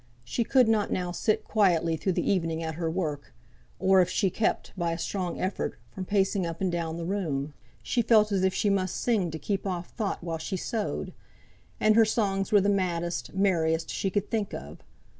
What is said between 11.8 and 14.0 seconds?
her songs were the maddest, merriest,